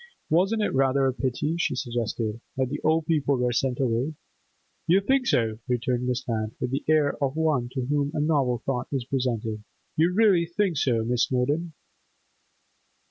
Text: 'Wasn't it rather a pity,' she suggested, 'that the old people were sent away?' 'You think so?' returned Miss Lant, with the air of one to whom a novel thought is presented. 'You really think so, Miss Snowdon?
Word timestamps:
'Wasn't 0.31 0.63
it 0.63 0.73
rather 0.73 1.05
a 1.05 1.13
pity,' 1.13 1.57
she 1.59 1.75
suggested, 1.75 2.41
'that 2.57 2.69
the 2.69 2.81
old 2.83 3.05
people 3.05 3.37
were 3.37 3.51
sent 3.51 3.79
away?' 3.79 4.15
'You 4.87 4.99
think 4.99 5.27
so?' 5.27 5.59
returned 5.67 6.07
Miss 6.07 6.27
Lant, 6.27 6.55
with 6.59 6.71
the 6.71 6.83
air 6.89 7.23
of 7.23 7.35
one 7.35 7.69
to 7.73 7.85
whom 7.85 8.09
a 8.15 8.19
novel 8.19 8.63
thought 8.65 8.87
is 8.91 9.05
presented. 9.05 9.63
'You 9.95 10.11
really 10.11 10.47
think 10.47 10.77
so, 10.77 11.05
Miss 11.05 11.25
Snowdon? 11.25 11.73